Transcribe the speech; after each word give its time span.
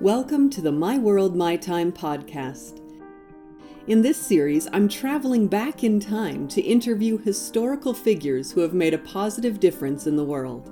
Welcome 0.00 0.48
to 0.52 0.62
the 0.62 0.72
My 0.72 0.96
World, 0.96 1.36
My 1.36 1.56
Time 1.56 1.92
podcast. 1.92 2.80
In 3.86 4.00
this 4.00 4.16
series, 4.16 4.66
I'm 4.72 4.88
traveling 4.88 5.46
back 5.46 5.84
in 5.84 6.00
time 6.00 6.48
to 6.48 6.62
interview 6.62 7.18
historical 7.18 7.92
figures 7.92 8.50
who 8.50 8.62
have 8.62 8.72
made 8.72 8.94
a 8.94 8.98
positive 8.98 9.60
difference 9.60 10.06
in 10.06 10.16
the 10.16 10.24
world. 10.24 10.70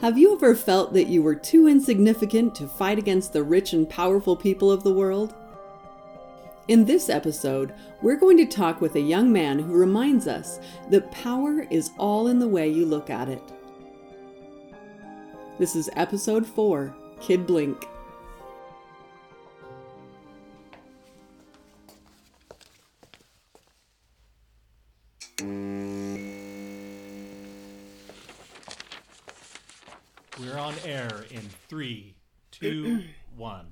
Have 0.00 0.18
you 0.18 0.32
ever 0.36 0.54
felt 0.54 0.92
that 0.92 1.08
you 1.08 1.20
were 1.20 1.34
too 1.34 1.66
insignificant 1.66 2.54
to 2.54 2.68
fight 2.68 3.00
against 3.00 3.32
the 3.32 3.42
rich 3.42 3.72
and 3.72 3.90
powerful 3.90 4.36
people 4.36 4.70
of 4.70 4.84
the 4.84 4.94
world? 4.94 5.34
In 6.68 6.84
this 6.84 7.08
episode, 7.08 7.74
we're 8.02 8.14
going 8.14 8.36
to 8.36 8.46
talk 8.46 8.80
with 8.80 8.94
a 8.94 9.00
young 9.00 9.32
man 9.32 9.58
who 9.58 9.72
reminds 9.72 10.28
us 10.28 10.60
that 10.90 11.10
power 11.10 11.66
is 11.72 11.90
all 11.98 12.28
in 12.28 12.38
the 12.38 12.46
way 12.46 12.68
you 12.68 12.86
look 12.86 13.10
at 13.10 13.28
it. 13.28 13.42
This 15.60 15.76
is 15.76 15.90
episode 15.94 16.46
4 16.46 16.94
Kid 17.20 17.46
Blink. 17.46 17.86
We're 30.40 30.56
on 30.56 30.72
air 30.86 31.26
in 31.30 31.42
three, 31.68 32.14
two, 32.50 33.02
one. 33.36 33.66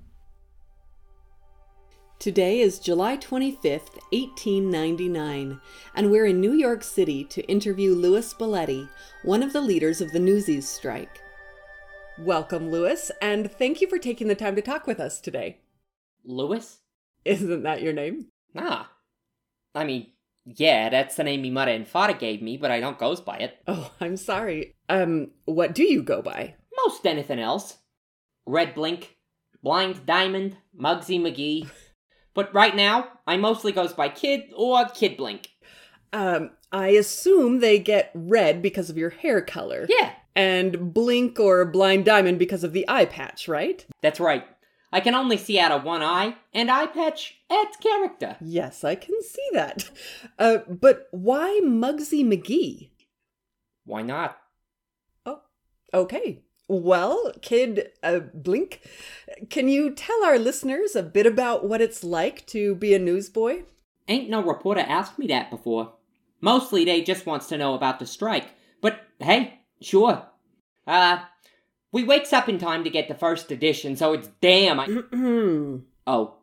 Today 2.18 2.60
is 2.60 2.78
July 2.78 3.16
25th, 3.16 3.96
1899, 4.12 5.58
and 5.94 6.10
we're 6.10 6.26
in 6.26 6.38
New 6.38 6.52
York 6.52 6.84
City 6.84 7.24
to 7.24 7.40
interview 7.44 7.94
Louis 7.94 8.34
Baletti, 8.34 8.90
one 9.22 9.42
of 9.42 9.54
the 9.54 9.62
leaders 9.62 10.02
of 10.02 10.12
the 10.12 10.20
Newsies 10.20 10.68
strike. 10.68 11.22
Welcome, 12.20 12.72
Lewis, 12.72 13.12
and 13.22 13.48
thank 13.48 13.80
you 13.80 13.88
for 13.88 13.96
taking 13.96 14.26
the 14.26 14.34
time 14.34 14.56
to 14.56 14.62
talk 14.62 14.88
with 14.88 14.98
us 14.98 15.20
today. 15.20 15.58
Lewis? 16.24 16.80
Isn't 17.24 17.62
that 17.62 17.80
your 17.80 17.92
name? 17.92 18.26
Ah. 18.56 18.90
I 19.72 19.84
mean, 19.84 20.08
yeah, 20.44 20.88
that's 20.88 21.14
the 21.14 21.22
name 21.22 21.42
my 21.42 21.50
mother 21.50 21.70
and 21.70 21.86
father 21.86 22.14
gave 22.14 22.42
me, 22.42 22.56
but 22.56 22.72
I 22.72 22.80
don't 22.80 22.98
goes 22.98 23.20
by 23.20 23.36
it. 23.36 23.58
Oh, 23.68 23.92
I'm 24.00 24.16
sorry. 24.16 24.74
Um, 24.88 25.30
what 25.44 25.76
do 25.76 25.84
you 25.84 26.02
go 26.02 26.20
by? 26.20 26.56
Most 26.84 27.06
anything 27.06 27.38
else. 27.38 27.78
Red 28.46 28.74
Blink, 28.74 29.16
Blind 29.62 30.04
Diamond, 30.04 30.56
Mugsy 30.78 31.20
McGee. 31.20 31.68
But 32.34 32.54
right 32.54 32.76
now, 32.76 33.08
I 33.26 33.36
mostly 33.36 33.72
goes 33.72 33.92
by 33.92 34.10
Kid 34.10 34.52
or 34.54 34.84
Kid 34.90 35.16
Blink. 35.16 35.48
Um, 36.12 36.50
I 36.72 36.88
assume 36.88 37.60
they 37.60 37.78
get 37.78 38.10
red 38.14 38.60
because 38.62 38.90
of 38.90 38.98
your 38.98 39.10
hair 39.10 39.40
color. 39.40 39.86
Yeah, 39.88 40.12
And 40.36 40.92
blink 40.92 41.40
or 41.40 41.64
blind 41.64 42.04
diamond 42.04 42.38
because 42.38 42.62
of 42.64 42.72
the 42.72 42.84
eye 42.88 43.06
patch, 43.06 43.48
right? 43.48 43.84
that's 44.02 44.20
right. 44.20 44.44
I 44.90 45.00
can 45.00 45.14
only 45.14 45.36
see 45.36 45.58
out 45.58 45.70
of 45.72 45.84
one 45.84 46.02
eye, 46.02 46.36
and 46.54 46.70
eye 46.70 46.86
patch 46.86 47.36
adds 47.50 47.76
character. 47.76 48.36
Yes, 48.40 48.84
I 48.84 48.94
can 48.94 49.20
see 49.22 49.46
that. 49.52 49.90
Uh, 50.38 50.58
but 50.68 51.08
why 51.10 51.60
Muggsy 51.62 52.24
McGee? 52.24 52.90
Why 53.84 54.00
not? 54.02 54.38
Oh, 55.26 55.40
okay. 55.92 56.42
Well, 56.68 57.32
kid, 57.42 57.90
uh, 58.02 58.20
Blink, 58.32 58.80
can 59.50 59.68
you 59.68 59.90
tell 59.90 60.24
our 60.24 60.38
listeners 60.38 60.94
a 60.94 61.02
bit 61.02 61.26
about 61.26 61.66
what 61.66 61.80
it's 61.80 62.04
like 62.04 62.46
to 62.48 62.74
be 62.74 62.94
a 62.94 62.98
newsboy? 62.98 63.64
Ain't 64.06 64.30
no 64.30 64.42
reporter 64.42 64.80
asked 64.80 65.18
me 65.18 65.26
that 65.26 65.50
before. 65.50 65.94
Mostly 66.40 66.84
they 66.84 67.02
just 67.02 67.26
wants 67.26 67.46
to 67.48 67.58
know 67.58 67.74
about 67.74 67.98
the 67.98 68.06
strike. 68.06 68.48
But 68.80 69.00
hey, 69.20 69.60
sure. 69.80 70.24
Uh, 70.86 71.18
we 71.92 72.04
wakes 72.04 72.32
up 72.32 72.48
in 72.48 72.58
time 72.58 72.84
to 72.84 72.90
get 72.90 73.08
the 73.08 73.14
first 73.14 73.50
edition, 73.50 73.96
so 73.96 74.12
it's 74.12 74.28
damn 74.40 74.78
I- 74.80 74.86
Oh, 76.06 76.36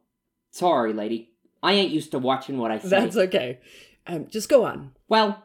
sorry, 0.52 0.94
lady. 0.94 1.32
I 1.64 1.74
ain't 1.74 1.92
used 1.92 2.12
to 2.12 2.20
watching 2.20 2.58
what 2.60 2.72
I 2.72 2.78
say. 2.80 2.90
That's 2.90 3.18
okay. 3.18 3.60
Um, 4.06 4.28
just 4.28 4.50
go 4.50 4.66
on. 4.66 4.92
Well, 5.08 5.44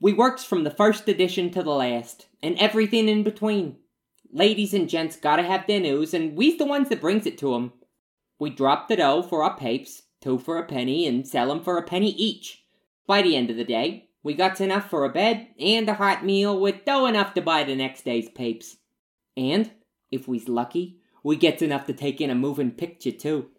we 0.00 0.12
works 0.12 0.42
from 0.42 0.64
the 0.64 0.70
first 0.70 1.08
edition 1.08 1.50
to 1.50 1.62
the 1.62 1.70
last, 1.70 2.26
and 2.42 2.58
everything 2.58 3.08
in 3.08 3.22
between. 3.22 3.76
Ladies 4.32 4.74
and 4.74 4.88
gents 4.88 5.14
gotta 5.14 5.42
have 5.44 5.66
their 5.66 5.78
news, 5.78 6.12
and 6.14 6.34
we's 6.36 6.58
the 6.58 6.64
ones 6.66 6.88
that 6.88 7.00
brings 7.00 7.26
it 7.26 7.38
to 7.38 7.54
'em. 7.54 7.72
We 8.40 8.50
drop 8.50 8.88
the 8.88 8.96
dough 8.96 9.22
for 9.22 9.44
our 9.44 9.56
papes, 9.56 10.02
two 10.20 10.38
for 10.38 10.58
a 10.58 10.64
penny, 10.66 11.06
and 11.06 11.28
sell 11.28 11.52
'em 11.52 11.62
for 11.62 11.76
a 11.78 11.82
penny 11.82 12.10
each. 12.10 12.61
By 13.06 13.22
the 13.22 13.36
end 13.36 13.50
of 13.50 13.56
the 13.56 13.64
day, 13.64 14.08
we 14.22 14.34
got 14.34 14.60
enough 14.60 14.88
for 14.88 15.04
a 15.04 15.12
bed 15.12 15.48
and 15.58 15.88
a 15.88 15.94
hot 15.94 16.24
meal 16.24 16.58
with 16.58 16.84
dough 16.84 17.06
enough 17.06 17.34
to 17.34 17.40
buy 17.40 17.64
the 17.64 17.74
next 17.74 18.04
day's 18.04 18.28
papes. 18.28 18.76
And, 19.36 19.70
if 20.10 20.28
we's 20.28 20.48
lucky, 20.48 20.98
we 21.24 21.36
gets 21.36 21.62
enough 21.62 21.86
to 21.86 21.92
take 21.92 22.20
in 22.20 22.30
a 22.30 22.34
moving 22.34 22.70
picture 22.70 23.10
too. 23.10 23.50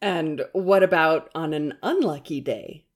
And 0.00 0.42
what 0.52 0.82
about 0.82 1.30
on 1.34 1.52
an 1.52 1.74
unlucky 1.82 2.40
day? 2.40 2.86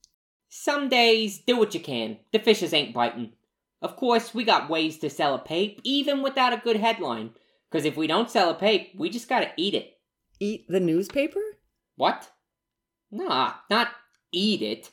Some 0.48 0.88
days, 0.88 1.38
do 1.38 1.56
what 1.59 1.75
you 1.75 1.81
can. 1.81 2.19
The 2.32 2.38
fishes 2.38 2.72
ain't 2.72 2.94
biting. 2.94 3.32
Of 3.82 3.97
course, 3.97 4.34
we 4.34 4.44
got 4.44 4.70
ways 4.70 4.98
to 4.98 5.10
sell 5.10 5.34
a 5.34 5.38
pape, 5.38 5.81
even 5.84 6.22
without 6.22 6.53
a 6.53 6.62
good 6.62 6.76
headline. 6.76 7.31
Cause 7.70 7.84
if 7.84 7.97
we 7.97 8.06
don't 8.06 8.31
sell 8.31 8.48
a 8.48 8.54
pape, 8.54 8.93
we 8.97 9.10
just 9.10 9.28
gotta 9.28 9.50
eat 9.56 9.75
it. 9.75 9.98
Eat 10.41 10.66
the 10.69 10.81
newspaper? 10.81 11.43
What? 11.97 12.31
Nah, 13.10 13.54
not 13.70 13.88
eat 14.32 14.62
it. 14.62 14.91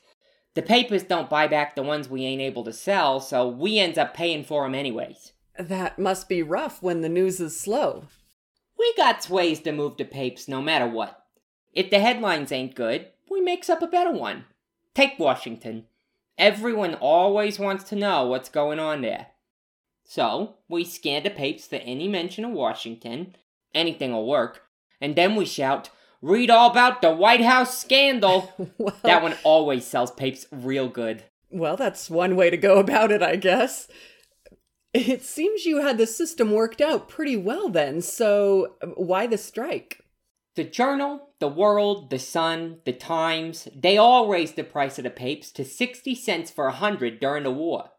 The 0.56 0.62
papers 0.62 1.04
don't 1.04 1.30
buy 1.30 1.48
back 1.48 1.76
the 1.76 1.84
ones 1.84 2.08
we 2.10 2.26
ain't 2.26 2.42
able 2.42 2.64
to 2.66 2.74
sell, 2.74 3.20
so 3.20 3.48
we 3.48 3.80
ends 3.80 3.98
up 3.98 4.14
paying 4.14 4.44
for 4.44 4.66
'em 4.66 4.76
anyways. 4.76 5.34
That 5.58 5.98
must 5.98 6.30
be 6.30 6.44
rough 6.44 6.82
when 6.82 7.02
the 7.02 7.10
news 7.10 7.40
is 7.40 7.60
slow. 7.60 8.06
We 8.78 8.94
got 8.96 9.30
ways 9.30 9.60
to 9.62 9.72
move 9.72 9.98
the 9.98 10.06
papes 10.06 10.48
no 10.48 10.62
matter 10.62 10.88
what. 10.88 11.26
If 11.74 11.90
the 11.90 12.00
headlines 12.00 12.52
ain't 12.52 12.76
good, 12.76 13.08
we 13.30 13.42
makes 13.42 13.70
up 13.70 13.82
a 13.82 13.88
better 13.88 14.12
one. 14.12 14.46
Take 14.94 15.18
Washington. 15.18 15.88
Everyone 16.38 16.96
always 16.96 17.58
wants 17.60 17.84
to 17.86 17.96
know 17.96 18.28
what's 18.28 18.50
going 18.50 18.80
on 18.80 19.02
there. 19.02 19.28
So, 20.04 20.56
we 20.68 20.84
scan 20.84 21.24
the 21.24 21.30
papes 21.30 21.66
for 21.66 21.78
any 21.78 22.08
mention 22.08 22.46
of 22.46 22.52
Washington, 22.52 23.36
anything'll 23.74 24.28
work, 24.28 24.64
and 25.00 25.16
then 25.16 25.36
we 25.36 25.46
shout, 25.46 25.90
Read 26.24 26.50
all 26.50 26.72
about 26.72 27.02
the 27.02 27.12
White 27.12 27.42
House 27.42 27.78
scandal! 27.78 28.54
well, 28.78 28.96
that 29.04 29.22
one 29.22 29.36
always 29.44 29.86
sells 29.86 30.10
papes 30.10 30.46
real 30.54 30.88
good. 30.88 31.26
Well, 31.52 31.76
that's 31.76 32.10
one 32.10 32.38
way 32.38 32.50
to 32.50 32.56
go 32.56 32.80
about 32.80 33.12
it, 33.12 33.22
I 33.22 33.36
guess. 33.36 33.90
It 34.94 35.22
seems 35.22 35.66
you 35.66 35.82
had 35.82 35.98
the 35.98 36.08
system 36.08 36.54
worked 36.54 36.80
out 36.80 37.10
pretty 37.10 37.36
well 37.36 37.68
then, 37.68 38.02
so 38.02 38.76
why 38.96 39.28
the 39.28 39.38
strike? 39.38 40.00
The 40.56 40.64
Journal, 40.64 41.28
the 41.40 41.50
World, 41.50 42.10
the 42.10 42.20
Sun, 42.20 42.78
the 42.86 42.94
Times, 42.94 43.68
they 43.76 43.98
all 43.98 44.30
raised 44.30 44.56
the 44.56 44.64
price 44.64 44.98
of 44.98 45.04
the 45.04 45.10
papes 45.10 45.52
to 45.52 45.66
60 45.66 46.16
cents 46.16 46.50
for 46.50 46.68
a 46.68 46.72
hundred 46.72 47.20
during 47.20 47.44
the 47.44 47.52
war. 47.52 47.90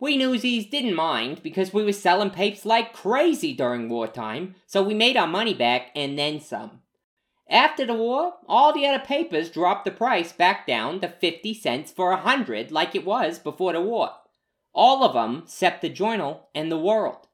We 0.00 0.16
newsies 0.16 0.70
didn't 0.70 0.94
mind 0.94 1.42
because 1.42 1.74
we 1.74 1.84
was 1.84 2.00
selling 2.00 2.30
papes 2.30 2.64
like 2.64 2.94
crazy 2.94 3.52
during 3.52 3.90
wartime, 3.90 4.54
so 4.66 4.82
we 4.82 4.94
made 4.94 5.18
our 5.18 5.26
money 5.26 5.52
back 5.52 5.90
and 5.94 6.18
then 6.18 6.40
some. 6.40 6.80
After 7.48 7.86
the 7.86 7.94
war, 7.94 8.34
all 8.48 8.72
the 8.72 8.86
other 8.86 9.04
papers 9.04 9.50
dropped 9.50 9.84
the 9.84 9.90
price 9.90 10.32
back 10.32 10.66
down 10.66 11.00
to 11.00 11.08
50 11.08 11.54
cents 11.54 11.92
for 11.92 12.10
a 12.10 12.16
hundred 12.16 12.72
like 12.72 12.94
it 12.94 13.04
was 13.04 13.38
before 13.38 13.72
the 13.72 13.80
war. 13.80 14.10
All 14.74 15.04
of 15.04 15.14
'em 15.14 15.42
except 15.44 15.80
the 15.80 15.88
Journal 15.88 16.48
and 16.54 16.70
the 16.70 16.78
World. 16.78 17.28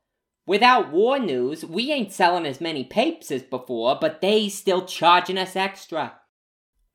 Without 0.45 0.91
war 0.91 1.19
news, 1.19 1.65
we 1.65 1.93
ain't 1.93 2.13
selling 2.13 2.47
as 2.47 2.61
many 2.61 2.85
papes 2.85 3.31
as 3.31 3.43
before, 3.43 3.97
but 4.01 4.21
they 4.21 4.49
still 4.49 4.85
charging 4.85 5.39
us 5.39 5.57
extra. 5.57 6.21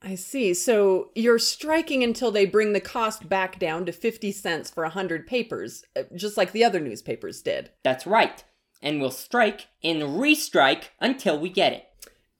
I 0.01 0.15
see. 0.15 0.53
So 0.53 1.09
you're 1.15 1.39
striking 1.39 2.03
until 2.03 2.29
they 2.29 2.45
bring 2.45 2.73
the 2.73 2.79
cost 2.79 3.27
back 3.27 3.57
down 3.57 3.85
to 3.85 3.91
50 3.91 4.31
cents 4.31 4.69
for 4.69 4.83
a 4.83 4.89
100 4.89 5.25
papers, 5.25 5.83
uh, 5.95 6.03
just 6.15 6.37
like 6.37 6.51
the 6.51 6.63
other 6.63 6.79
newspapers 6.79 7.41
did. 7.41 7.71
That's 7.83 8.05
right. 8.05 8.43
And 8.81 9.01
we'll 9.01 9.09
strike 9.09 9.67
and 9.83 10.01
restrike 10.03 10.89
until 10.99 11.39
we 11.39 11.49
get 11.49 11.73
it. 11.73 11.85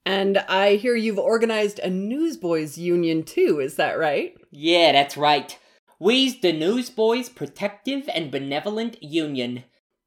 And 0.08 0.38
I 0.38 0.76
hear 0.76 0.96
you've 0.96 1.20
organized 1.20 1.80
a 1.80 1.90
newsboys 1.90 2.78
union 2.78 3.24
too, 3.24 3.60
is 3.60 3.76
that 3.76 4.00
right? 4.00 4.38
Yeah, 4.52 4.94
that's 4.94 5.18
right. 5.18 5.60
We's 6.00 6.40
the 6.40 6.54
Newsboys 6.54 7.28
Protective 7.28 8.10
and 8.16 8.32
Benevolent 8.32 9.04
Union. 9.04 9.66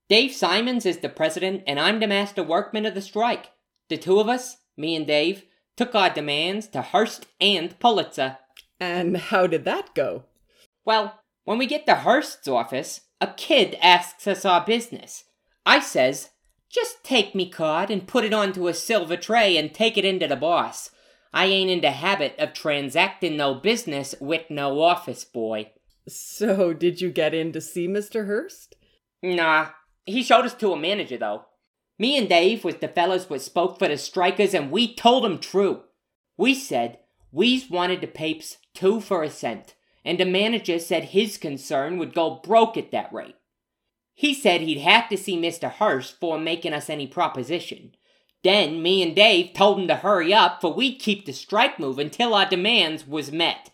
Dave 0.08 0.32
Simons 0.32 0.86
is 0.86 1.00
the 1.00 1.10
president, 1.10 1.64
and 1.66 1.78
I'm 1.78 2.00
the 2.00 2.06
master 2.06 2.42
workman 2.42 2.86
of 2.86 2.94
the 2.94 3.02
strike. 3.02 3.50
The 3.90 3.98
two 3.98 4.20
of 4.20 4.26
us, 4.26 4.56
me 4.74 4.96
and 4.96 5.06
Dave, 5.06 5.44
took 5.76 5.94
our 5.94 6.08
demands 6.08 6.66
to 6.68 6.80
Hearst 6.80 7.26
and 7.38 7.78
Pulitzer. 7.78 8.38
And 8.80 9.18
how 9.18 9.46
did 9.46 9.66
that 9.66 9.94
go? 9.94 10.24
Well, 10.82 11.20
when 11.44 11.58
we 11.58 11.66
get 11.66 11.84
to 11.84 11.96
Hearst's 11.96 12.48
office, 12.48 13.02
a 13.20 13.34
kid 13.36 13.76
asks 13.82 14.26
us 14.26 14.46
our 14.46 14.64
business. 14.64 15.24
I 15.66 15.80
says, 15.80 16.30
just 16.70 17.02
take 17.02 17.34
me 17.34 17.50
card 17.50 17.90
and 17.90 18.06
put 18.06 18.24
it 18.24 18.32
onto 18.32 18.68
a 18.68 18.74
silver 18.74 19.16
tray 19.16 19.56
and 19.56 19.74
take 19.74 19.98
it 19.98 20.04
into 20.04 20.28
the 20.28 20.36
boss. 20.36 20.90
I 21.32 21.46
ain't 21.46 21.70
in 21.70 21.80
the 21.80 21.90
habit 21.90 22.34
of 22.38 22.52
transacting 22.52 23.36
no 23.36 23.54
business 23.54 24.14
with 24.20 24.50
no 24.50 24.80
office 24.80 25.24
boy. 25.24 25.72
So, 26.08 26.72
did 26.72 27.00
you 27.00 27.10
get 27.10 27.34
in 27.34 27.52
to 27.52 27.60
see 27.60 27.86
Mr. 27.86 28.26
Hearst? 28.26 28.76
Nah, 29.22 29.70
he 30.06 30.22
showed 30.22 30.44
us 30.44 30.54
to 30.54 30.72
a 30.72 30.78
manager 30.78 31.18
though. 31.18 31.46
Me 31.98 32.16
and 32.16 32.28
Dave 32.28 32.64
was 32.64 32.76
the 32.76 32.88
fellas 32.88 33.28
what 33.28 33.42
spoke 33.42 33.78
for 33.78 33.86
the 33.86 33.98
strikers, 33.98 34.54
and 34.54 34.70
we 34.70 34.92
told 34.94 35.24
'em 35.24 35.38
true. 35.38 35.82
We 36.36 36.54
said 36.54 36.98
we's 37.30 37.68
wanted 37.68 38.00
the 38.00 38.06
papes 38.06 38.56
two 38.74 39.00
for 39.00 39.22
a 39.22 39.30
cent, 39.30 39.74
and 40.04 40.18
the 40.18 40.24
manager 40.24 40.78
said 40.78 41.04
his 41.06 41.36
concern 41.36 41.98
would 41.98 42.14
go 42.14 42.36
broke 42.36 42.76
at 42.76 42.90
that 42.92 43.12
rate. 43.12 43.36
He 44.20 44.34
said 44.34 44.60
he'd 44.60 44.80
have 44.80 45.08
to 45.08 45.16
see 45.16 45.38
Mr. 45.38 45.72
Hearst 45.72 46.20
for 46.20 46.38
making 46.38 46.74
us 46.74 46.90
any 46.90 47.06
proposition. 47.06 47.94
Then 48.44 48.82
me 48.82 49.02
and 49.02 49.16
Dave 49.16 49.54
told 49.54 49.80
him 49.80 49.88
to 49.88 49.96
hurry 49.96 50.34
up, 50.34 50.60
for 50.60 50.74
we'd 50.74 50.98
keep 50.98 51.24
the 51.24 51.32
strike 51.32 51.80
moving 51.80 52.10
till 52.10 52.34
our 52.34 52.44
demands 52.44 53.06
was 53.06 53.32
met. 53.32 53.70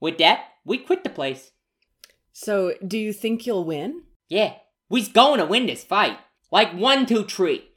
With 0.00 0.16
that, 0.16 0.46
we 0.64 0.78
quit 0.78 1.04
the 1.04 1.10
place. 1.10 1.50
So, 2.32 2.72
do 2.86 2.96
you 2.96 3.12
think 3.12 3.44
you'll 3.44 3.66
win? 3.66 4.04
Yeah, 4.30 4.54
we's 4.88 5.08
going 5.08 5.40
to 5.40 5.44
win 5.44 5.66
this 5.66 5.84
fight. 5.84 6.16
Like 6.50 6.72
one, 6.72 7.04
two, 7.04 7.24
three. 7.24 7.68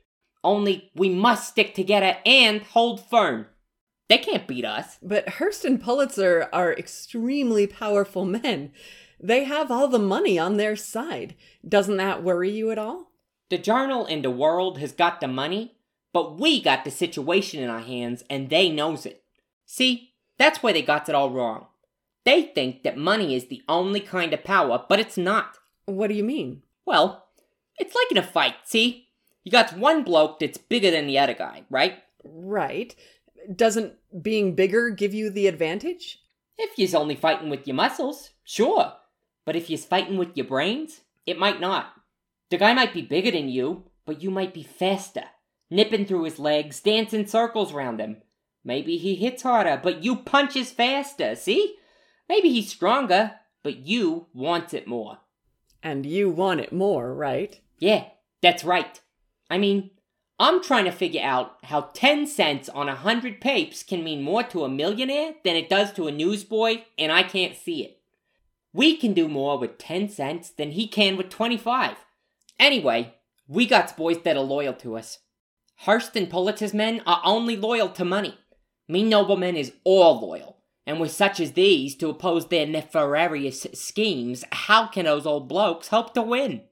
Only 0.42 0.92
we 0.96 1.10
must 1.10 1.50
stick 1.50 1.76
together 1.76 2.16
and 2.26 2.62
hold 2.62 3.06
firm. 3.06 3.48
They 4.08 4.20
can't 4.20 4.48
beat 4.48 4.64
us. 4.64 5.00
But 5.04 5.28
Hearst 5.28 5.66
and 5.66 5.84
Pulitzer 5.84 6.48
are 6.54 6.72
extremely 6.72 7.68
powerful 7.68 8.24
men. 8.24 8.72
They 9.20 9.44
have 9.46 9.72
all 9.72 9.88
the 9.88 10.00
money 10.00 10.38
on 10.38 10.58
their 10.58 10.76
side. 10.76 11.36
Doesn't 11.68 11.98
that 11.98 12.24
worry 12.24 12.52
you 12.52 12.72
at 12.72 12.78
all? 12.78 13.12
The 13.50 13.58
journal 13.58 14.06
and 14.06 14.24
the 14.24 14.32
world 14.32 14.80
has 14.80 14.92
got 14.92 15.22
the 15.22 15.28
money, 15.28 15.76
but 16.14 16.40
we 16.40 16.62
got 16.62 16.84
the 16.84 16.92
situation 16.92 17.62
in 17.62 17.70
our 17.70 17.82
hands 17.82 18.24
and 18.30 18.50
they 18.50 18.70
knows 18.70 19.06
it. 19.06 19.24
See, 19.66 20.14
that's 20.38 20.62
where 20.62 20.74
they 20.74 20.82
got 20.82 21.10
it 21.10 21.16
all 21.16 21.30
wrong. 21.30 21.68
They 22.24 22.42
think 22.44 22.84
that 22.84 22.98
money 22.98 23.36
is 23.36 23.48
the 23.48 23.62
only 23.70 24.00
kind 24.00 24.34
of 24.34 24.44
power, 24.44 24.84
but 24.90 25.00
it's 25.00 25.18
not. 25.18 25.58
What 25.86 26.08
do 26.08 26.16
you 26.16 26.24
mean? 26.24 26.64
Well, 26.86 27.28
it's 27.78 27.94
like 27.94 28.12
in 28.12 28.18
a 28.18 28.24
fight, 28.24 28.56
see? 28.64 29.10
You 29.44 29.52
got 29.52 29.78
one 29.78 30.04
bloke 30.04 30.40
that's 30.40 30.58
bigger 30.58 30.90
than 30.90 31.06
the 31.06 31.20
other 31.20 31.36
guy, 31.36 31.64
right? 31.70 32.00
Right. 32.24 32.96
Doesn't 33.56 33.94
being 34.22 34.56
bigger 34.56 34.90
give 34.90 35.14
you 35.14 35.30
the 35.30 35.46
advantage? 35.46 36.20
If 36.58 36.80
you's 36.80 36.96
only 36.96 37.16
fighting 37.16 37.50
with 37.50 37.68
your 37.68 37.76
muscles, 37.76 38.32
sure. 38.44 38.94
But 39.46 39.56
if 39.56 39.70
you's 39.70 39.86
fighting 39.86 40.18
with 40.18 40.36
your 40.36 40.48
brains, 40.48 41.02
it 41.26 41.40
might 41.40 41.62
not. 41.62 41.94
The 42.50 42.58
guy 42.58 42.74
might 42.74 42.94
be 42.94 43.02
bigger 43.02 43.32
than 43.32 43.50
you, 43.50 43.84
but 44.06 44.22
you 44.22 44.30
might 44.32 44.54
be 44.54 44.64
faster, 44.64 45.24
nipping 45.70 46.06
through 46.06 46.24
his 46.24 46.40
legs, 46.40 46.80
dancing 46.80 47.26
circles 47.28 47.74
round 47.74 48.00
him. 48.00 48.18
Maybe 48.64 48.98
he 48.98 49.16
hits 49.16 49.44
harder, 49.44 49.80
but 49.82 50.04
you 50.04 50.16
punches 50.16 50.72
faster, 50.72 51.36
see? 51.36 51.76
Maybe 52.28 52.50
he's 52.50 52.70
stronger, 52.70 53.34
but 53.64 53.78
you 53.78 54.28
want 54.34 54.74
it 54.74 54.88
more. 54.88 55.20
And 55.84 56.06
you 56.06 56.32
want 56.32 56.62
it 56.62 56.74
more, 56.74 57.14
right? 57.14 57.60
Yeah, 57.78 58.06
that's 58.42 58.64
right. 58.64 59.00
I 59.50 59.60
mean, 59.60 59.92
I'm 60.40 60.64
trying 60.64 60.86
to 60.86 60.92
figure 60.92 61.22
out 61.22 61.58
how 61.64 61.92
10 61.94 62.26
cents 62.26 62.68
on 62.70 62.90
a 62.90 62.94
100 62.94 63.40
papes 63.40 63.84
can 63.84 64.04
mean 64.04 64.24
more 64.24 64.44
to 64.44 64.64
a 64.64 64.70
millionaire 64.70 65.36
than 65.44 65.56
it 65.56 65.70
does 65.70 65.94
to 65.94 66.08
a 66.08 66.12
newsboy, 66.12 66.84
and 66.98 67.12
I 67.12 67.24
can't 67.24 67.56
see 67.56 67.84
it. 67.84 68.02
We 68.76 68.98
can 68.98 69.14
do 69.14 69.30
more 69.30 69.58
with 69.58 69.78
10 69.78 70.10
cents 70.10 70.50
than 70.50 70.72
he 70.72 70.86
can 70.86 71.16
with 71.16 71.30
25. 71.30 71.96
Anyway, 72.60 73.14
we 73.48 73.66
got 73.66 73.96
boys 73.96 74.22
that 74.24 74.36
are 74.36 74.44
loyal 74.44 74.74
to 74.74 74.98
us. 74.98 75.20
Hearst 75.78 76.18
and 76.18 76.30
Pulitzer's 76.30 76.74
men 76.74 77.02
are 77.08 77.22
only 77.24 77.56
loyal 77.56 77.88
to 77.88 78.04
money. 78.04 78.38
Me 78.90 79.02
noblemen 79.02 79.56
is 79.56 79.72
all 79.86 80.20
loyal. 80.20 80.58
And 80.86 81.00
with 81.00 81.12
such 81.12 81.40
as 81.40 81.54
these 81.54 81.96
to 81.96 82.10
oppose 82.10 82.50
their 82.50 82.68
nefarious 82.68 83.66
schemes, 83.74 84.44
how 84.52 84.88
can 84.88 85.06
those 85.06 85.26
old 85.26 85.48
blokes 85.48 85.88
hope 85.88 86.14
to 86.14 86.22
win? 86.22 86.64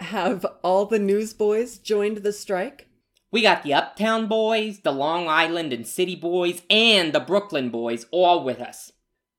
Have 0.00 0.46
all 0.62 0.86
the 0.86 0.98
newsboys 0.98 1.76
joined 1.76 2.18
the 2.18 2.32
strike? 2.32 2.88
We 3.30 3.42
got 3.42 3.62
the 3.62 3.74
Uptown 3.74 4.26
boys, 4.26 4.78
the 4.78 4.90
Long 4.90 5.28
Island 5.28 5.74
and 5.74 5.86
City 5.86 6.16
boys, 6.16 6.62
and 6.70 7.12
the 7.12 7.20
Brooklyn 7.20 7.68
boys 7.68 8.06
all 8.10 8.42
with 8.42 8.58
us. 8.58 8.92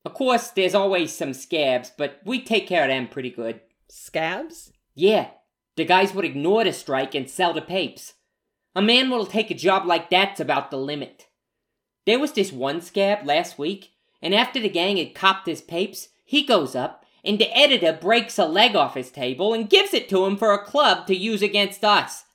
Of 0.06 0.14
course, 0.14 0.50
there's 0.50 0.76
always 0.76 1.16
some 1.16 1.34
scabs, 1.34 1.92
but 1.98 2.20
we 2.26 2.42
take 2.42 2.68
care 2.68 2.84
of 2.84 2.90
them 2.90 3.08
pretty 3.08 3.30
good. 3.30 3.62
Scabs? 3.88 4.74
Yeah, 4.96 5.30
the 5.76 5.86
guys 5.86 6.14
would 6.14 6.26
ignore 6.26 6.64
the 6.64 6.74
strike 6.74 7.16
and 7.16 7.30
sell 7.30 7.54
the 7.54 7.62
papes. 7.62 8.14
A 8.76 8.82
man 8.82 9.10
will 9.10 9.26
take 9.26 9.50
a 9.50 9.56
job 9.56 9.86
like 9.86 10.10
that's 10.10 10.40
about 10.40 10.72
the 10.72 10.78
limit. 10.78 11.28
There 12.06 12.20
was 12.20 12.34
this 12.34 12.52
one 12.52 12.82
scab 12.82 13.26
last 13.26 13.58
week, 13.58 13.92
and 14.22 14.36
after 14.36 14.60
the 14.60 14.70
gang 14.70 14.98
had 14.98 15.16
copped 15.16 15.48
his 15.48 15.62
papes, 15.62 16.10
he 16.26 16.44
goes 16.44 16.76
up, 16.76 17.06
and 17.24 17.40
the 17.40 17.56
editor 17.58 17.94
breaks 17.94 18.38
a 18.38 18.46
leg 18.46 18.76
off 18.76 18.96
his 18.96 19.10
table 19.10 19.54
and 19.54 19.70
gives 19.70 19.94
it 19.94 20.10
to 20.10 20.26
him 20.26 20.36
for 20.36 20.52
a 20.52 20.66
club 20.66 21.08
to 21.08 21.16
use 21.16 21.42
against 21.42 21.86
us. 21.86 22.26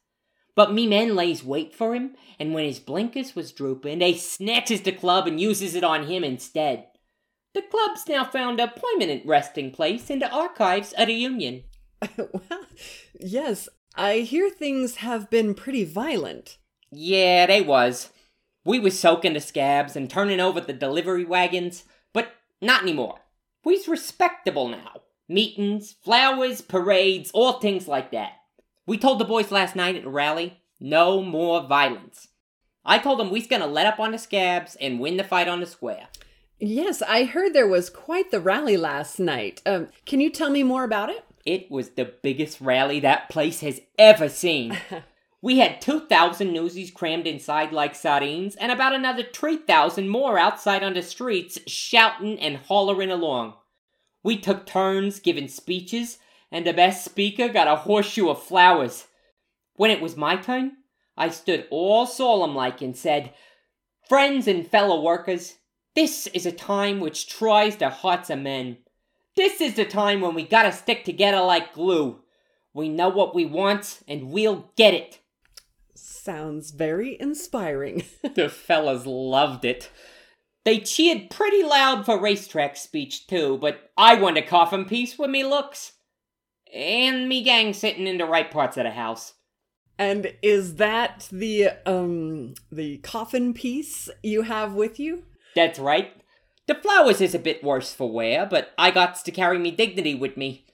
But 0.55 0.73
me 0.73 0.87
men 0.87 1.14
lays 1.14 1.44
wait 1.44 1.75
for 1.75 1.94
him, 1.94 2.17
and 2.38 2.55
when 2.55 2.64
his 2.64 2.81
blinkers 2.81 3.37
was 3.37 3.53
drooping, 3.53 3.99
they 3.99 4.14
snatches 4.14 4.82
the 4.82 4.93
club 4.93 5.26
and 5.26 5.41
uses 5.41 5.75
it 5.75 5.85
on 5.85 6.06
him 6.06 6.25
instead. 6.25 6.87
The 7.55 7.62
club's 7.62 8.06
now 8.09 8.25
found 8.25 8.61
a 8.61 8.69
permanent 8.69 9.27
resting 9.27 9.71
place 9.71 10.11
in 10.11 10.19
the 10.19 10.31
archives 10.31 10.93
of 10.93 11.06
the 11.06 11.15
Union. 11.15 11.65
well, 12.17 12.67
yes, 13.19 13.69
I 13.95 14.19
hear 14.19 14.50
things 14.50 14.97
have 14.97 15.31
been 15.31 15.55
pretty 15.55 15.85
violent. 15.85 16.59
Yeah, 16.91 17.47
they 17.47 17.62
was. 17.62 18.11
We 18.65 18.79
was 18.79 18.99
soaking 18.99 19.33
the 19.33 19.41
scabs 19.41 19.97
and 19.97 20.11
turning 20.11 20.41
over 20.41 20.61
the 20.61 20.73
delivery 20.73 21.25
wagons, 21.25 21.85
but 22.12 22.33
not 22.61 22.83
anymore. 22.83 23.21
We's 23.65 23.89
respectable 23.89 24.69
now. 24.69 25.03
Meetings, 25.29 25.97
flowers, 26.05 26.61
parades, 26.61 27.31
all 27.33 27.61
things 27.61 27.89
like 27.89 28.12
that. 28.12 28.33
We 28.87 28.99
told 28.99 29.19
the 29.19 29.25
boys 29.25 29.50
last 29.50 29.77
night 29.77 29.97
at 29.97 30.05
the 30.05 30.11
rally, 30.11 30.62
no 30.81 31.23
more 31.23 31.67
violence. 31.67 32.29
I 32.85 32.99
told 32.99 33.19
them 33.19 33.31
we's 33.31 33.47
gonna 33.47 33.67
let 33.67 33.87
up 33.87 34.00
on 34.00 34.12
the 34.12 34.19
scabs 34.19 34.77
and 34.77 35.00
win 35.00 35.17
the 35.17 35.25
fight 35.25 35.49
on 35.49 35.61
the 35.61 35.67
square. 35.67 36.09
Yes, 36.60 37.02
I 37.02 37.25
heard 37.25 37.52
there 37.52 37.69
was 37.69 37.88
quite 37.88 38.31
the 38.31 38.40
rally 38.40 38.76
last 38.76 39.20
night. 39.20 39.62
Um, 39.64 39.88
can 40.06 40.20
you 40.20 40.28
tell 40.28 40.50
me 40.50 40.64
more 40.64 40.82
about 40.82 41.08
it? 41.08 41.25
It 41.46 41.70
was 41.70 41.90
the 41.90 42.12
biggest 42.22 42.60
rally 42.60 42.99
that 43.00 43.28
place 43.28 43.60
has 43.60 43.81
ever 43.96 44.28
seen. 44.28 44.76
we 45.43 45.58
had 45.58 45.81
2,000 45.81 46.52
newsies 46.52 46.90
crammed 46.90 47.28
inside 47.28 47.72
like 47.72 47.94
sardines, 47.94 48.56
and 48.56 48.72
about 48.72 48.93
another 48.93 49.22
3,000 49.22 50.08
more 50.08 50.37
outside 50.37 50.82
on 50.82 50.94
the 50.94 51.02
streets 51.02 51.58
shouting 51.69 52.40
and 52.40 52.56
hollering 52.56 53.12
along. 53.12 53.54
We 54.25 54.37
took 54.37 54.66
turns 54.66 55.21
giving 55.21 55.47
speeches, 55.47 56.18
and 56.50 56.66
the 56.66 56.73
best 56.73 57.04
speaker 57.04 57.49
got 57.49 57.68
a 57.68 57.76
horseshoe 57.76 58.28
of 58.28 58.42
flowers. 58.42 59.06
When 59.76 59.92
it 59.92 60.00
was 60.00 60.16
my 60.16 60.35
turn, 60.37 60.73
I 61.16 61.28
stood 61.28 61.68
all 61.71 62.04
solemn 62.04 62.56
like 62.56 62.83
and 62.83 62.97
said, 62.97 63.33
Friends 64.09 64.49
and 64.49 64.66
fellow 64.66 65.00
workers, 65.00 65.54
this 65.95 66.26
is 66.28 66.47
a 66.47 66.52
time 66.52 67.00
which 67.00 67.28
tries 67.28 67.76
the 67.76 67.90
hearts 67.90 68.30
of 68.30 68.38
men. 68.38 68.78
This 69.37 69.61
is 69.61 69.75
the 69.75 69.85
time 69.85 70.21
when 70.21 70.35
we 70.35 70.45
gotta 70.45 70.73
stick 70.73 71.04
together 71.04 71.40
like 71.40 71.75
glue. 71.75 72.21
We 72.75 72.88
know 72.88 73.09
what 73.09 73.35
we 73.35 73.47
want, 73.47 74.00
and 74.07 74.30
we'll 74.30 74.71
get 74.76 74.95
it. 74.95 75.21
Sounds 75.95 76.71
very 76.71 77.16
inspiring. 77.21 78.04
the 78.35 78.49
fellas 78.49 79.07
loved 79.07 79.64
it. 79.64 79.90
They 80.64 80.80
cheered 80.80 81.30
pretty 81.30 81.62
loud 81.62 82.04
for 82.04 82.21
racetrack 82.21 82.76
speech 82.76 83.26
too, 83.26 83.59
but 83.59 83.90
I 83.97 84.16
won 84.16 84.37
a 84.37 84.42
coffin 84.42 84.85
piece 84.85 85.18
with 85.18 85.30
me 85.30 85.42
looks. 85.42 85.92
And 86.75 87.28
me 87.28 87.42
gang 87.42 87.73
sitting 87.73 88.07
in 88.07 88.18
the 88.18 88.26
right 88.26 88.50
parts 88.50 88.76
of 88.76 88.85
the 88.85 88.90
house. 88.90 89.35
And 89.99 90.35
is 90.42 90.76
that 90.76 91.28
the 91.33 91.71
um 91.87 92.54
the 92.71 92.99
coffin 92.99 93.54
piece 93.54 94.11
you 94.23 94.42
have 94.42 94.75
with 94.75 95.00
you? 95.00 95.25
That's 95.55 95.78
right. 95.78 96.12
The 96.67 96.75
flowers 96.75 97.21
is 97.21 97.35
a 97.35 97.38
bit 97.38 97.64
worse 97.64 97.95
for 97.95 98.11
wear, 98.12 98.47
but 98.47 98.73
I 98.76 98.90
got 98.90 99.25
to 99.25 99.31
carry 99.31 99.59
me 99.59 99.71
dignity 99.71 100.14
with 100.14 100.37
me. 100.37 100.67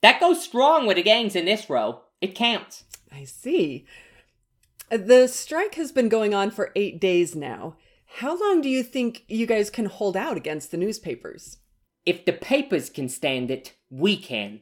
That 0.00 0.20
goes 0.20 0.42
strong 0.42 0.86
with 0.86 0.96
the 0.96 1.02
gangs 1.02 1.34
in 1.36 1.44
this 1.44 1.68
row. 1.68 2.02
It 2.20 2.34
counts. 2.34 2.84
I 3.10 3.24
see. 3.24 3.86
The 4.90 5.26
strike 5.26 5.74
has 5.76 5.90
been 5.90 6.08
going 6.08 6.34
on 6.34 6.50
for 6.50 6.70
eight 6.76 7.00
days 7.00 7.34
now. 7.34 7.76
How 8.16 8.38
long 8.38 8.60
do 8.60 8.68
you 8.68 8.82
think 8.82 9.24
you 9.26 9.46
guys 9.46 9.70
can 9.70 9.86
hold 9.86 10.16
out 10.16 10.36
against 10.36 10.70
the 10.70 10.76
newspapers? 10.76 11.58
If 12.04 12.24
the 12.24 12.32
papers 12.32 12.90
can 12.90 13.08
stand 13.08 13.50
it, 13.50 13.74
we 13.90 14.16
can. 14.16 14.60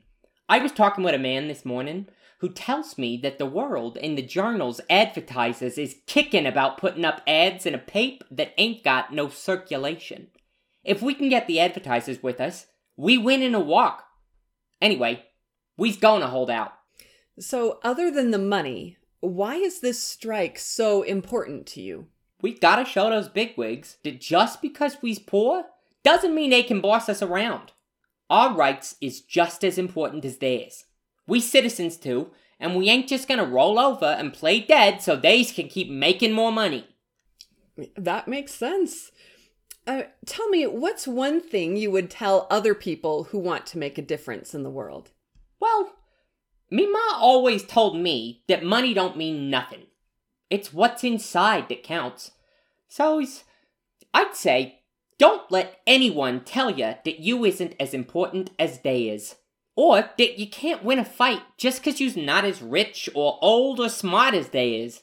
I 0.48 0.58
was 0.58 0.72
talking 0.72 1.04
with 1.04 1.14
a 1.14 1.18
man 1.18 1.48
this 1.48 1.64
morning 1.64 2.08
who 2.40 2.48
tells 2.48 2.96
me 2.96 3.18
that 3.18 3.38
the 3.38 3.46
world 3.46 3.98
and 3.98 4.16
the 4.16 4.22
journals 4.22 4.80
advertisers 4.88 5.76
is 5.76 5.96
kicking 6.06 6.46
about 6.46 6.78
putting 6.78 7.04
up 7.04 7.20
ads 7.26 7.66
in 7.66 7.74
a 7.74 7.78
paper 7.78 8.24
that 8.30 8.54
ain't 8.56 8.82
got 8.82 9.12
no 9.12 9.28
circulation. 9.28 10.28
If 10.82 11.02
we 11.02 11.12
can 11.14 11.28
get 11.28 11.46
the 11.46 11.60
advertisers 11.60 12.22
with 12.22 12.40
us, 12.40 12.66
we 12.96 13.18
win 13.18 13.42
in 13.42 13.54
a 13.54 13.60
walk. 13.60 14.04
Anyway, 14.80 15.24
we's 15.76 15.98
gonna 15.98 16.28
hold 16.28 16.50
out. 16.50 16.72
So, 17.38 17.78
other 17.84 18.10
than 18.10 18.30
the 18.30 18.38
money, 18.38 18.96
why 19.20 19.56
is 19.56 19.80
this 19.80 20.02
strike 20.02 20.58
so 20.58 21.02
important 21.02 21.66
to 21.68 21.82
you? 21.82 22.06
We 22.40 22.58
gotta 22.58 22.86
show 22.86 23.10
those 23.10 23.28
bigwigs 23.28 23.98
that 24.02 24.20
just 24.20 24.62
because 24.62 25.02
we's 25.02 25.18
poor 25.18 25.64
doesn't 26.02 26.34
mean 26.34 26.48
they 26.48 26.62
can 26.62 26.80
boss 26.80 27.10
us 27.10 27.20
around. 27.20 27.72
Our 28.30 28.54
rights 28.54 28.96
is 29.02 29.20
just 29.20 29.62
as 29.62 29.76
important 29.76 30.24
as 30.24 30.38
theirs. 30.38 30.84
We 31.30 31.40
citizens 31.40 31.96
too, 31.96 32.32
and 32.58 32.74
we 32.76 32.88
ain't 32.90 33.08
just 33.08 33.28
gonna 33.28 33.44
roll 33.44 33.78
over 33.78 34.04
and 34.04 34.32
play 34.32 34.58
dead 34.58 35.00
so 35.00 35.14
they 35.14 35.44
can 35.44 35.68
keep 35.68 35.88
making 35.88 36.32
more 36.32 36.50
money. 36.50 36.88
That 37.96 38.26
makes 38.26 38.52
sense. 38.52 39.12
Uh, 39.86 40.02
tell 40.26 40.48
me, 40.48 40.66
what's 40.66 41.06
one 41.06 41.40
thing 41.40 41.76
you 41.76 41.92
would 41.92 42.10
tell 42.10 42.48
other 42.50 42.74
people 42.74 43.24
who 43.24 43.38
want 43.38 43.64
to 43.66 43.78
make 43.78 43.96
a 43.96 44.02
difference 44.02 44.54
in 44.54 44.64
the 44.64 44.70
world? 44.70 45.12
Well, 45.60 45.92
me 46.68 46.90
ma 46.90 47.16
always 47.16 47.62
told 47.64 47.96
me 47.96 48.42
that 48.48 48.64
money 48.64 48.92
don't 48.92 49.16
mean 49.16 49.48
nothing. 49.48 49.86
It's 50.50 50.74
what's 50.74 51.04
inside 51.04 51.68
that 51.68 51.84
counts. 51.84 52.32
So 52.88 53.24
I'd 54.12 54.34
say 54.34 54.80
don't 55.16 55.48
let 55.48 55.80
anyone 55.86 56.40
tell 56.40 56.70
you 56.70 56.96
that 57.04 57.20
you 57.20 57.44
isn't 57.44 57.76
as 57.78 57.94
important 57.94 58.50
as 58.58 58.80
they 58.80 59.08
is. 59.08 59.36
Or 59.82 60.10
that 60.18 60.38
you 60.38 60.46
can't 60.46 60.84
win 60.84 60.98
a 60.98 61.06
fight 61.06 61.40
just 61.56 61.82
cause 61.82 62.00
you's 62.00 62.14
not 62.14 62.44
as 62.44 62.60
rich 62.60 63.08
or 63.14 63.38
old 63.40 63.80
or 63.80 63.88
smart 63.88 64.34
as 64.34 64.50
they 64.50 64.74
is. 64.74 65.00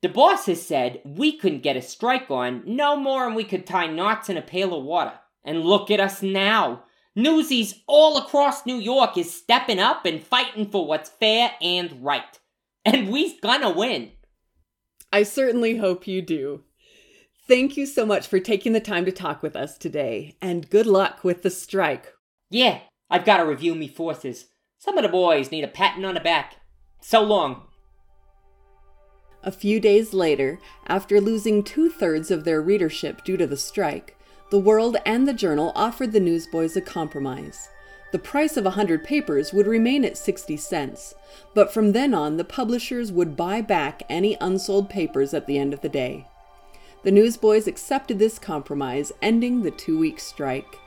The 0.00 0.08
boss 0.08 0.46
has 0.46 0.66
said 0.66 1.02
we 1.04 1.36
couldn't 1.36 1.62
get 1.62 1.76
a 1.76 1.82
strike 1.82 2.30
on 2.30 2.62
no 2.64 2.96
more 2.96 3.26
than 3.26 3.34
we 3.34 3.44
could 3.44 3.66
tie 3.66 3.86
knots 3.86 4.30
in 4.30 4.38
a 4.38 4.40
pail 4.40 4.74
of 4.74 4.82
water. 4.82 5.12
And 5.44 5.62
look 5.62 5.90
at 5.90 6.00
us 6.00 6.22
now. 6.22 6.84
Newsies 7.14 7.82
all 7.86 8.16
across 8.16 8.64
New 8.64 8.78
York 8.78 9.18
is 9.18 9.36
stepping 9.36 9.78
up 9.78 10.06
and 10.06 10.24
fighting 10.24 10.70
for 10.70 10.86
what's 10.86 11.10
fair 11.10 11.50
and 11.60 12.02
right. 12.02 12.40
And 12.82 13.12
we's 13.12 13.38
gonna 13.40 13.70
win. 13.70 14.12
I 15.12 15.22
certainly 15.22 15.76
hope 15.76 16.06
you 16.06 16.22
do. 16.22 16.64
Thank 17.46 17.76
you 17.76 17.84
so 17.84 18.06
much 18.06 18.26
for 18.26 18.40
taking 18.40 18.72
the 18.72 18.80
time 18.80 19.04
to 19.04 19.12
talk 19.12 19.42
with 19.42 19.54
us 19.54 19.76
today, 19.76 20.38
and 20.40 20.70
good 20.70 20.86
luck 20.86 21.22
with 21.22 21.42
the 21.42 21.50
strike. 21.50 22.14
Yeah, 22.48 22.80
I've 23.08 23.24
got 23.24 23.38
to 23.38 23.46
review 23.46 23.74
me 23.74 23.88
forces. 23.88 24.46
Some 24.78 24.98
of 24.98 25.02
the 25.02 25.08
boys 25.08 25.50
need 25.50 25.64
a 25.64 25.68
patting 25.68 26.04
on 26.04 26.14
the 26.14 26.20
back. 26.20 26.56
So 27.00 27.22
long. 27.22 27.62
A 29.42 29.52
few 29.52 29.78
days 29.78 30.12
later, 30.12 30.58
after 30.88 31.20
losing 31.20 31.62
two 31.62 31.88
thirds 31.88 32.32
of 32.32 32.44
their 32.44 32.60
readership 32.60 33.22
due 33.24 33.36
to 33.36 33.46
the 33.46 33.56
strike, 33.56 34.16
the 34.50 34.58
World 34.58 34.96
and 35.06 35.26
the 35.26 35.32
Journal 35.32 35.72
offered 35.76 36.12
the 36.12 36.20
newsboys 36.20 36.76
a 36.76 36.80
compromise. 36.80 37.68
The 38.12 38.18
price 38.18 38.56
of 38.56 38.66
a 38.66 38.70
hundred 38.70 39.04
papers 39.04 39.52
would 39.52 39.66
remain 39.66 40.04
at 40.04 40.16
60 40.18 40.56
cents, 40.56 41.14
but 41.54 41.72
from 41.72 41.92
then 41.92 42.14
on 42.14 42.36
the 42.36 42.44
publishers 42.44 43.12
would 43.12 43.36
buy 43.36 43.60
back 43.60 44.02
any 44.08 44.36
unsold 44.40 44.90
papers 44.90 45.34
at 45.34 45.46
the 45.46 45.58
end 45.58 45.72
of 45.72 45.80
the 45.80 45.88
day. 45.88 46.26
The 47.02 47.10
newsboys 47.10 47.66
accepted 47.66 48.18
this 48.18 48.38
compromise, 48.38 49.12
ending 49.22 49.62
the 49.62 49.70
two 49.70 49.98
week 49.98 50.18
strike. 50.18 50.78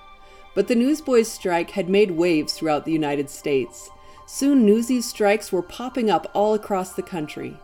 But 0.56 0.68
the 0.68 0.76
newsboys' 0.76 1.32
strike 1.32 1.72
had 1.72 1.90
made 1.90 2.12
waves 2.12 2.54
throughout 2.54 2.86
the 2.86 2.92
United 2.92 3.30
States. 3.30 3.90
Soon 4.26 4.66
newsies' 4.66 5.08
strikes 5.08 5.52
were 5.52 5.62
popping 5.62 6.10
up 6.10 6.30
all 6.34 6.54
across 6.54 6.94
the 6.94 7.02
country. 7.02 7.58